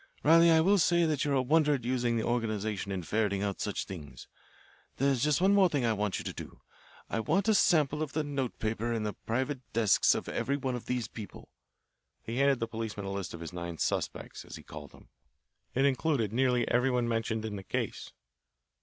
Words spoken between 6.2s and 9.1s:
to do. I want a sample of the notepaper in